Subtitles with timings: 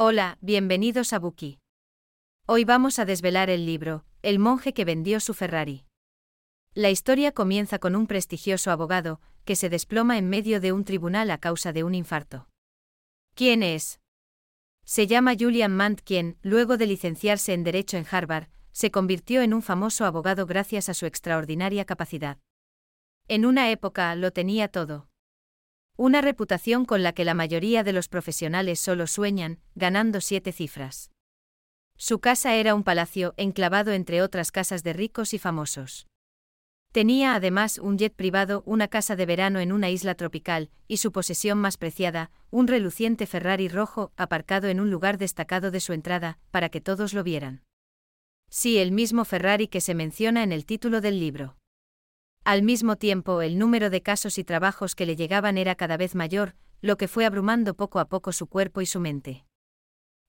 [0.00, 1.58] Hola, bienvenidos a Buki.
[2.46, 5.86] Hoy vamos a desvelar el libro, El monje que vendió su Ferrari.
[6.72, 11.32] La historia comienza con un prestigioso abogado, que se desploma en medio de un tribunal
[11.32, 12.46] a causa de un infarto.
[13.34, 13.98] ¿Quién es?
[14.84, 19.52] Se llama Julian Mant quien, luego de licenciarse en Derecho en Harvard, se convirtió en
[19.52, 22.38] un famoso abogado gracias a su extraordinaria capacidad.
[23.26, 25.07] En una época lo tenía todo.
[26.00, 31.10] Una reputación con la que la mayoría de los profesionales solo sueñan, ganando siete cifras.
[31.96, 36.06] Su casa era un palacio enclavado entre otras casas de ricos y famosos.
[36.92, 41.10] Tenía además un jet privado, una casa de verano en una isla tropical, y su
[41.10, 46.38] posesión más preciada, un reluciente Ferrari rojo aparcado en un lugar destacado de su entrada,
[46.52, 47.64] para que todos lo vieran.
[48.48, 51.57] Sí, el mismo Ferrari que se menciona en el título del libro.
[52.48, 56.14] Al mismo tiempo, el número de casos y trabajos que le llegaban era cada vez
[56.14, 59.44] mayor, lo que fue abrumando poco a poco su cuerpo y su mente.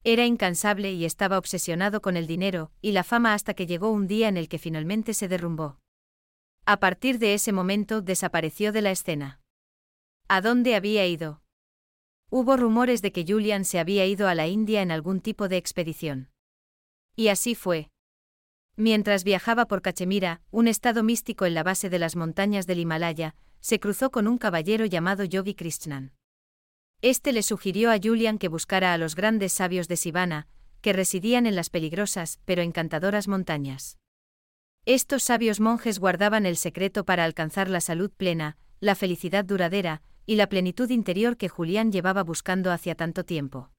[0.04, 4.06] Era incansable y estaba obsesionado con el dinero y la fama hasta que llegó un
[4.06, 5.80] día en el que finalmente se derrumbó.
[6.66, 9.40] A partir de ese momento desapareció de la escena.
[10.28, 11.42] ¿A dónde había ido?
[12.30, 15.56] Hubo rumores de que Julian se había ido a la India en algún tipo de
[15.56, 16.32] expedición.
[17.16, 17.92] Y así fue,
[18.80, 23.36] Mientras viajaba por Cachemira, un estado místico en la base de las montañas del Himalaya,
[23.60, 26.14] se cruzó con un caballero llamado Yogi Krishnan.
[27.02, 30.48] Este le sugirió a Julian que buscara a los grandes sabios de Sivana,
[30.80, 33.98] que residían en las peligrosas pero encantadoras montañas.
[34.86, 40.38] Estos sabios monjes guardaban el secreto para alcanzar la salud plena, la felicidad duradera y
[40.38, 43.72] la plenitud interior que Julián llevaba buscando hacía tanto tiempo.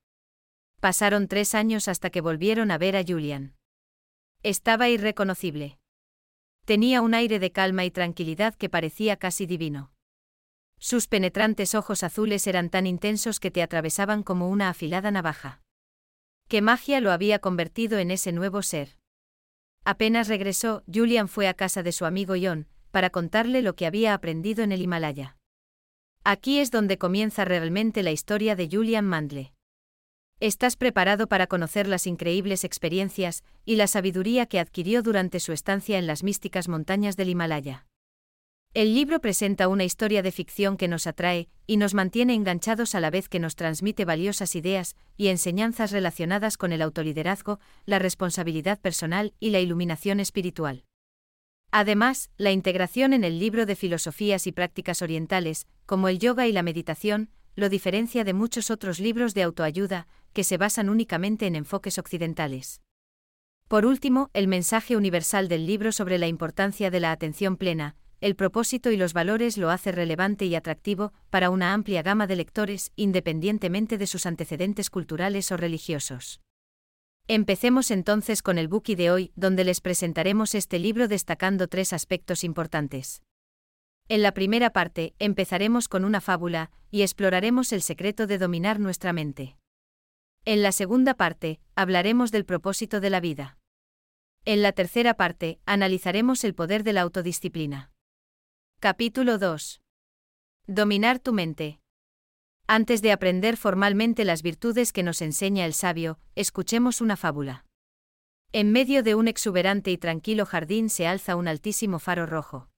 [0.79, 3.55] Pasaron tres años hasta que volvieron a ver a Julian.
[4.43, 5.79] Estaba irreconocible.
[6.65, 9.93] Tenía un aire de calma y tranquilidad que parecía casi divino.
[10.79, 15.61] Sus penetrantes ojos azules eran tan intensos que te atravesaban como una afilada navaja.
[16.49, 18.97] ¿Qué magia lo había convertido en ese nuevo ser?
[19.85, 24.15] Apenas regresó, Julian fue a casa de su amigo John, para contarle lo que había
[24.15, 25.37] aprendido en el Himalaya.
[26.25, 29.53] Aquí es donde comienza realmente la historia de Julian Mandle.
[30.43, 35.99] ¿Estás preparado para conocer las increíbles experiencias y la sabiduría que adquirió durante su estancia
[35.99, 37.87] en las místicas montañas del Himalaya?
[38.73, 43.01] El libro presenta una historia de ficción que nos atrae y nos mantiene enganchados a
[43.01, 48.81] la vez que nos transmite valiosas ideas y enseñanzas relacionadas con el autoliderazgo, la responsabilidad
[48.81, 50.85] personal y la iluminación espiritual.
[51.71, 56.53] Además, la integración en el libro de filosofías y prácticas orientales, como el yoga y
[56.53, 61.57] la meditación, lo diferencia de muchos otros libros de autoayuda, que se basan únicamente en
[61.57, 62.81] enfoques occidentales.
[63.69, 68.37] Por último, el mensaje universal del libro sobre la importancia de la atención plena, el
[68.37, 72.93] propósito y los valores lo hace relevante y atractivo para una amplia gama de lectores,
[72.97, 76.41] independientemente de sus antecedentes culturales o religiosos.
[77.29, 82.45] Empecemos entonces con el bookie de hoy, donde les presentaremos este libro destacando tres aspectos
[82.45, 83.23] importantes.
[84.11, 89.13] En la primera parte, empezaremos con una fábula, y exploraremos el secreto de dominar nuestra
[89.13, 89.57] mente.
[90.45, 93.57] En la segunda parte, hablaremos del propósito de la vida.
[94.45, 97.93] En la tercera parte, analizaremos el poder de la autodisciplina.
[98.81, 99.81] Capítulo 2.
[100.67, 101.79] Dominar tu mente.
[102.67, 107.65] Antes de aprender formalmente las virtudes que nos enseña el sabio, escuchemos una fábula.
[108.51, 112.71] En medio de un exuberante y tranquilo jardín se alza un altísimo faro rojo.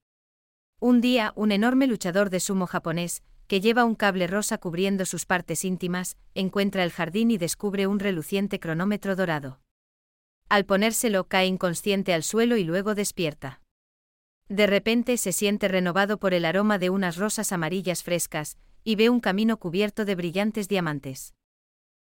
[0.85, 5.25] Un día, un enorme luchador de sumo japonés, que lleva un cable rosa cubriendo sus
[5.25, 9.61] partes íntimas, encuentra el jardín y descubre un reluciente cronómetro dorado.
[10.49, 13.61] Al ponérselo cae inconsciente al suelo y luego despierta.
[14.49, 19.09] De repente se siente renovado por el aroma de unas rosas amarillas frescas, y ve
[19.09, 21.33] un camino cubierto de brillantes diamantes.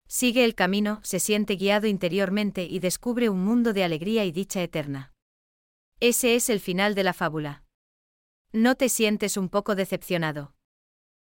[0.07, 4.63] Sigue el camino, se siente guiado interiormente y descubre un mundo de alegría y dicha
[4.63, 5.13] eterna.
[5.99, 7.65] Ese es el final de la fábula.
[8.53, 10.57] ¿No te sientes un poco decepcionado?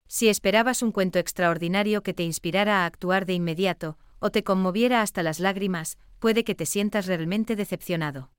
[0.07, 5.01] Si esperabas un cuento extraordinario que te inspirara a actuar de inmediato, o te conmoviera
[5.01, 8.33] hasta las lágrimas, puede que te sientas realmente decepcionado.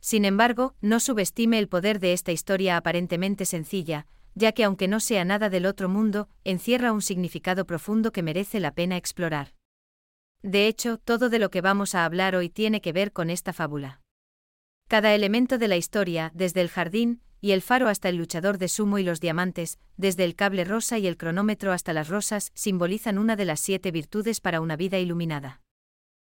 [0.00, 4.06] Sin embargo, no subestime el poder de esta historia aparentemente sencilla,
[4.36, 8.60] ya que aunque no sea nada del otro mundo, encierra un significado profundo que merece
[8.60, 9.54] la pena explorar.
[10.42, 13.52] De hecho, todo de lo que vamos a hablar hoy tiene que ver con esta
[13.52, 14.02] fábula.
[14.86, 18.68] Cada elemento de la historia, desde el jardín, y el faro hasta el luchador de
[18.68, 23.18] sumo y los diamantes, desde el cable rosa y el cronómetro hasta las rosas, simbolizan
[23.18, 25.62] una de las siete virtudes para una vida iluminada.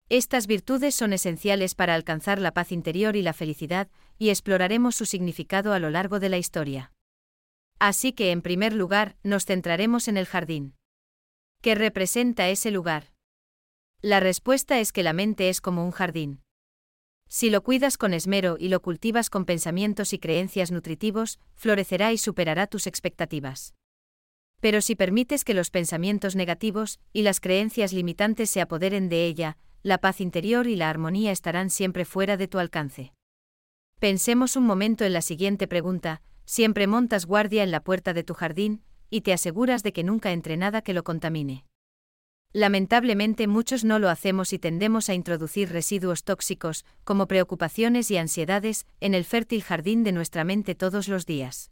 [0.08, 5.04] Estas virtudes son esenciales para alcanzar la paz interior y la felicidad, y exploraremos su
[5.04, 6.92] significado a lo largo de la historia.
[7.78, 10.74] Así que, en primer lugar, nos centraremos en el jardín.
[11.60, 13.12] ¿Qué representa ese lugar?
[14.00, 16.42] La respuesta es que la mente es como un jardín.
[17.28, 22.18] Si lo cuidas con esmero y lo cultivas con pensamientos y creencias nutritivos, florecerá y
[22.18, 23.74] superará tus expectativas.
[24.60, 29.56] Pero si permites que los pensamientos negativos y las creencias limitantes se apoderen de ella,
[29.82, 33.12] la paz interior y la armonía estarán siempre fuera de tu alcance.
[34.00, 38.34] Pensemos un momento en la siguiente pregunta, siempre montas guardia en la puerta de tu
[38.34, 41.67] jardín, y te aseguras de que nunca entre nada que lo contamine.
[42.54, 48.86] Lamentablemente muchos no lo hacemos y tendemos a introducir residuos tóxicos, como preocupaciones y ansiedades,
[49.00, 51.70] en el fértil jardín de nuestra mente todos los días.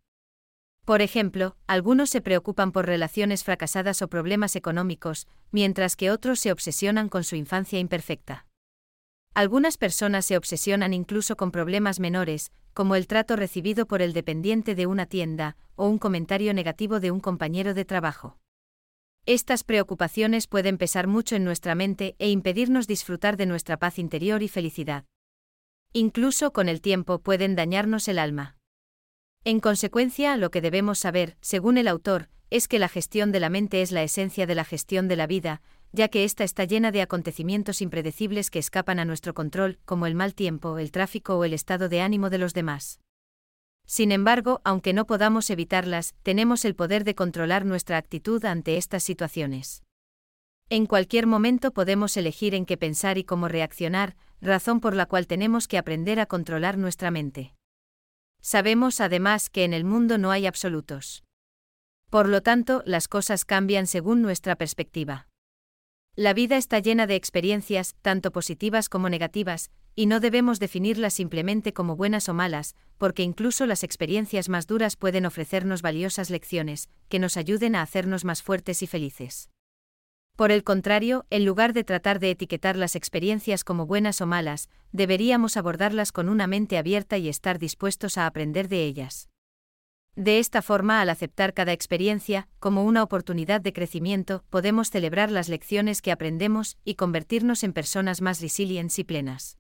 [0.85, 6.53] Por ejemplo, algunos se preocupan por relaciones fracasadas o problemas económicos, mientras que otros se
[6.53, 8.47] obsesionan con su infancia imperfecta.
[9.35, 14.75] Algunas personas se obsesionan incluso con problemas menores, como el trato recibido por el dependiente
[14.75, 18.39] de una tienda, o un comentario negativo de un compañero de trabajo.
[19.29, 24.41] Estas preocupaciones pueden pesar mucho en nuestra mente e impedirnos disfrutar de nuestra paz interior
[24.45, 25.05] y felicidad.
[25.93, 28.57] Incluso con el tiempo pueden dañarnos el alma.
[29.43, 33.51] En consecuencia, lo que debemos saber, según el autor, es que la gestión de la
[33.51, 36.93] mente es la esencia de la gestión de la vida, ya que ésta está llena
[36.93, 41.43] de acontecimientos impredecibles que escapan a nuestro control, como el mal tiempo, el tráfico o
[41.43, 43.01] el estado de ánimo de los demás.
[43.87, 49.05] Sin embargo, aunque no podamos evitarlas, tenemos el poder de controlar nuestra actitud ante estas
[49.05, 49.83] situaciones.
[50.69, 55.29] En cualquier momento podemos elegir en qué pensar y cómo reaccionar, razón por la cual
[55.29, 57.55] tenemos que aprender a controlar nuestra mente.
[58.43, 61.23] Sabemos además que en el mundo no hay absolutos.
[62.11, 65.29] Por lo tanto, las cosas cambian según nuestra perspectiva.
[66.19, 71.75] La vida está llena de experiencias, tanto positivas como negativas, y no debemos definirlas simplemente
[71.75, 77.19] como buenas o malas, porque incluso las experiencias más duras pueden ofrecernos valiosas lecciones, que
[77.19, 79.51] nos ayuden a hacernos más fuertes y felices.
[80.37, 84.71] Por el contrario, en lugar de tratar de etiquetar las experiencias como buenas o malas,
[84.93, 89.29] deberíamos abordarlas con una mente abierta y estar dispuestos a aprender de ellas.
[90.17, 95.51] De esta forma, al aceptar cada experiencia como una oportunidad de crecimiento, podemos celebrar las
[95.51, 99.59] lecciones que aprendemos y convertirnos en personas más resilientes y plenas.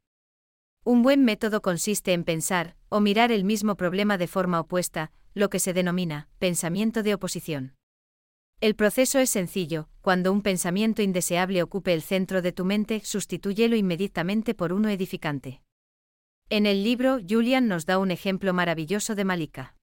[0.82, 5.50] Un buen método consiste en pensar, o mirar el mismo problema de forma opuesta, lo
[5.50, 7.74] que se denomina pensamiento de oposición.
[8.62, 13.76] El proceso es sencillo, cuando un pensamiento indeseable ocupe el centro de tu mente, sustitúyelo
[13.76, 15.60] inmediatamente por uno edificante.
[16.48, 19.75] En el libro, Julian nos da un ejemplo maravilloso de Malika.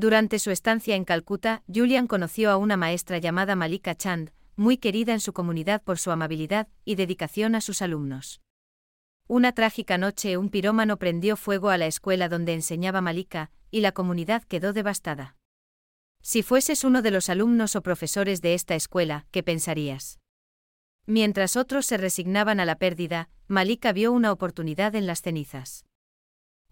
[0.00, 5.12] Durante su estancia en Calcuta, Julian conoció a una maestra llamada Malika Chand, muy querida
[5.12, 8.40] en su comunidad por su amabilidad y dedicación a sus alumnos.
[9.26, 13.90] Una trágica noche un pirómano prendió fuego a la escuela donde enseñaba Malika, y la
[13.90, 15.34] comunidad quedó devastada.
[16.22, 20.20] Si fueses uno de los alumnos o profesores de esta escuela, ¿qué pensarías?
[21.06, 25.87] Mientras otros se resignaban a la pérdida, Malika vio una oportunidad en las cenizas.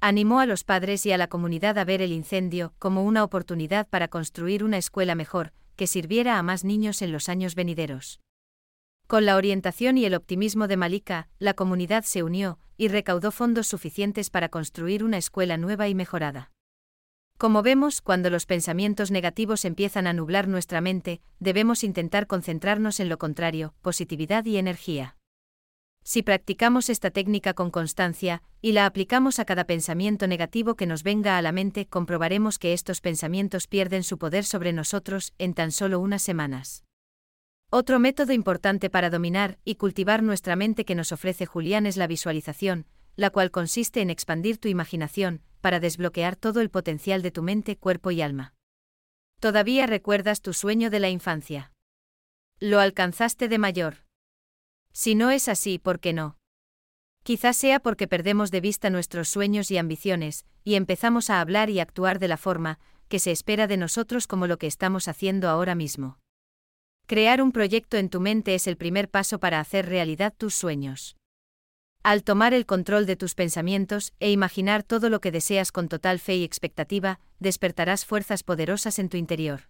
[0.00, 3.88] Animó a los padres y a la comunidad a ver el incendio como una oportunidad
[3.88, 8.20] para construir una escuela mejor, que sirviera a más niños en los años venideros.
[9.06, 13.68] Con la orientación y el optimismo de Malika, la comunidad se unió y recaudó fondos
[13.68, 16.50] suficientes para construir una escuela nueva y mejorada.
[17.38, 23.08] Como vemos, cuando los pensamientos negativos empiezan a nublar nuestra mente, debemos intentar concentrarnos en
[23.08, 25.15] lo contrario, positividad y energía.
[26.08, 31.02] Si practicamos esta técnica con constancia, y la aplicamos a cada pensamiento negativo que nos
[31.02, 35.72] venga a la mente, comprobaremos que estos pensamientos pierden su poder sobre nosotros en tan
[35.72, 36.84] solo unas semanas.
[37.70, 42.06] Otro método importante para dominar y cultivar nuestra mente que nos ofrece Julián es la
[42.06, 47.42] visualización, la cual consiste en expandir tu imaginación, para desbloquear todo el potencial de tu
[47.42, 48.54] mente, cuerpo y alma.
[49.40, 51.72] ¿Todavía recuerdas tu sueño de la infancia?
[52.60, 54.05] ¿Lo alcanzaste de mayor?
[54.98, 56.38] Si no es así, ¿por qué no?
[57.22, 61.80] Quizás sea porque perdemos de vista nuestros sueños y ambiciones, y empezamos a hablar y
[61.80, 65.74] actuar de la forma que se espera de nosotros como lo que estamos haciendo ahora
[65.74, 66.18] mismo.
[67.06, 71.16] Crear un proyecto en tu mente es el primer paso para hacer realidad tus sueños.
[72.02, 76.20] Al tomar el control de tus pensamientos e imaginar todo lo que deseas con total
[76.20, 79.68] fe y expectativa, despertarás fuerzas poderosas en tu interior.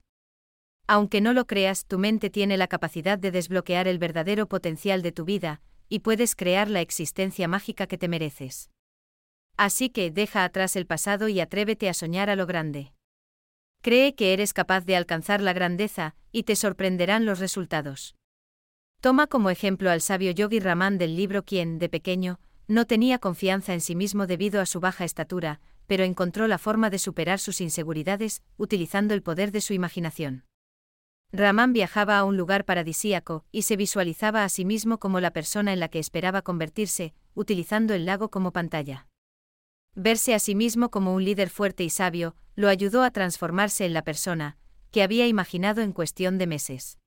[0.88, 5.12] Aunque no lo creas, tu mente tiene la capacidad de desbloquear el verdadero potencial de
[5.12, 8.70] tu vida, y puedes crear la existencia mágica que te mereces.
[9.56, 12.92] Así que deja atrás el pasado y atrévete a soñar a lo grande.
[13.82, 18.14] Cree que eres capaz de alcanzar la grandeza, y te sorprenderán los resultados.
[19.00, 23.74] Toma como ejemplo al sabio Yogi Raman del libro quien, de pequeño, no tenía confianza
[23.74, 27.60] en sí mismo debido a su baja estatura, pero encontró la forma de superar sus
[27.60, 30.45] inseguridades, utilizando el poder de su imaginación.
[31.32, 35.72] Ramán viajaba a un lugar paradisíaco y se visualizaba a sí mismo como la persona
[35.72, 39.08] en la que esperaba convertirse, utilizando el lago como pantalla.
[39.94, 43.92] Verse a sí mismo como un líder fuerte y sabio lo ayudó a transformarse en
[43.92, 44.56] la persona
[44.90, 46.98] que había imaginado en cuestión de meses.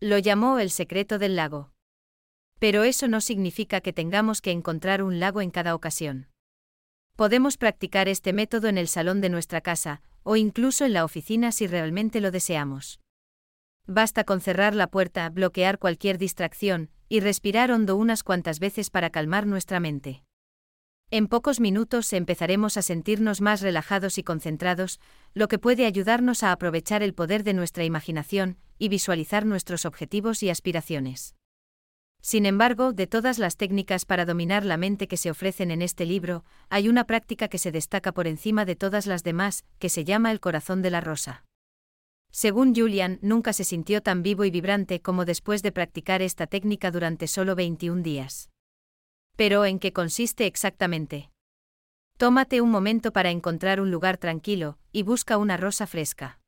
[0.00, 1.72] Lo llamó el secreto del lago.
[2.58, 6.28] Pero eso no significa que tengamos que encontrar un lago en cada ocasión.
[7.16, 11.52] Podemos practicar este método en el salón de nuestra casa, o incluso en la oficina
[11.52, 13.00] si realmente lo deseamos.
[13.86, 19.10] Basta con cerrar la puerta, bloquear cualquier distracción, y respirar hondo unas cuantas veces para
[19.10, 20.22] calmar nuestra mente.
[21.12, 25.00] En pocos minutos empezaremos a sentirnos más relajados y concentrados,
[25.34, 30.44] lo que puede ayudarnos a aprovechar el poder de nuestra imaginación y visualizar nuestros objetivos
[30.44, 31.34] y aspiraciones.
[32.22, 36.06] Sin embargo, de todas las técnicas para dominar la mente que se ofrecen en este
[36.06, 40.04] libro, hay una práctica que se destaca por encima de todas las demás, que se
[40.04, 41.44] llama el corazón de la rosa.
[42.30, 46.90] Según Julian, nunca se sintió tan vivo y vibrante como después de practicar esta técnica
[46.90, 48.50] durante solo 21 días.
[49.36, 51.30] Pero ¿en qué consiste exactamente?
[52.16, 56.38] Tómate un momento para encontrar un lugar tranquilo, y busca una rosa fresca.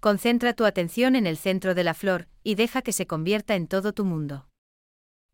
[0.00, 3.66] Concentra tu atención en el centro de la flor, y deja que se convierta en
[3.66, 4.48] todo tu mundo.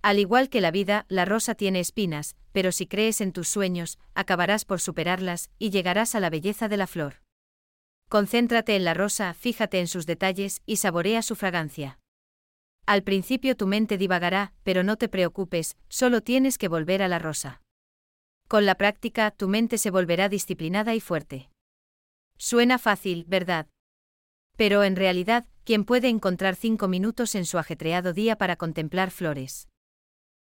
[0.02, 3.98] Al igual que la vida, la rosa tiene espinas, pero si crees en tus sueños,
[4.14, 7.19] acabarás por superarlas, y llegarás a la belleza de la flor.
[8.10, 12.00] Concéntrate en la rosa, fíjate en sus detalles y saborea su fragancia.
[12.84, 17.20] Al principio tu mente divagará, pero no te preocupes, solo tienes que volver a la
[17.20, 17.62] rosa.
[18.48, 21.50] Con la práctica, tu mente se volverá disciplinada y fuerte.
[22.36, 23.68] Suena fácil, ¿verdad?
[24.56, 29.68] Pero en realidad, ¿quién puede encontrar cinco minutos en su ajetreado día para contemplar flores?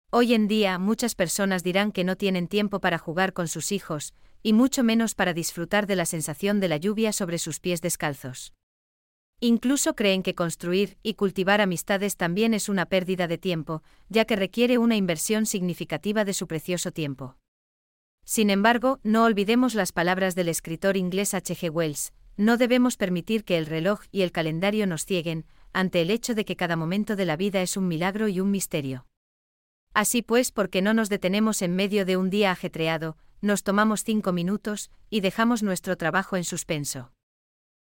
[0.10, 4.14] Hoy en día muchas personas dirán que no tienen tiempo para jugar con sus hijos,
[4.44, 8.54] y mucho menos para disfrutar de la sensación de la lluvia sobre sus pies descalzos.
[9.40, 14.36] Incluso creen que construir y cultivar amistades también es una pérdida de tiempo, ya que
[14.36, 17.38] requiere una inversión significativa de su precioso tiempo.
[18.26, 21.56] Sin embargo, no olvidemos las palabras del escritor inglés H.
[21.56, 21.72] G.
[21.72, 26.34] Wells, no debemos permitir que el reloj y el calendario nos cieguen, ante el hecho
[26.34, 29.06] de que cada momento de la vida es un milagro y un misterio.
[29.94, 34.32] Así pues, porque no nos detenemos en medio de un día ajetreado, nos tomamos cinco
[34.32, 37.12] minutos, y dejamos nuestro trabajo en suspenso.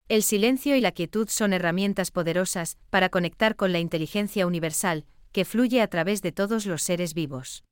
[0.08, 5.46] El silencio y la quietud son herramientas poderosas para conectar con la inteligencia universal, que
[5.46, 7.64] fluye a través de todos los seres vivos.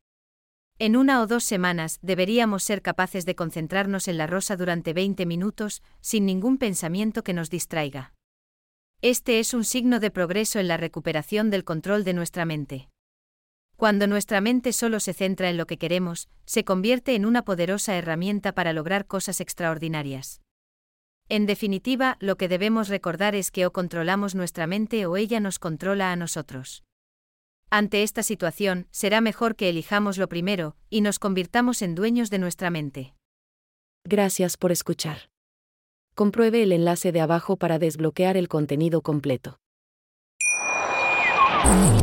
[0.80, 5.26] En una o dos semanas deberíamos ser capaces de concentrarnos en la rosa durante 20
[5.26, 8.14] minutos, sin ningún pensamiento que nos distraiga.
[9.02, 12.90] Este es un signo de progreso en la recuperación del control de nuestra mente.
[13.76, 17.96] Cuando nuestra mente solo se centra en lo que queremos, se convierte en una poderosa
[17.96, 20.42] herramienta para lograr cosas extraordinarias.
[21.30, 25.58] En definitiva, lo que debemos recordar es que o controlamos nuestra mente o ella nos
[25.58, 26.84] controla a nosotros.
[27.70, 32.38] Ante esta situación, será mejor que elijamos lo primero, y nos convirtamos en dueños de
[32.38, 33.16] nuestra mente.
[34.06, 35.30] Gracias por escuchar.
[36.14, 39.58] Compruebe el enlace de abajo para desbloquear el contenido completo.